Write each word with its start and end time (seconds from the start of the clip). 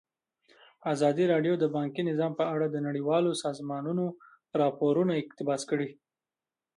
ازادي 0.93 1.25
راډیو 1.33 1.53
د 1.59 1.65
بانکي 1.75 2.01
نظام 2.09 2.31
په 2.39 2.45
اړه 2.53 2.65
د 2.69 2.77
نړیوالو 2.87 3.31
سازمانونو 3.43 4.05
راپورونه 4.61 5.13
اقتباس 5.15 5.61
کړي. 5.71 5.89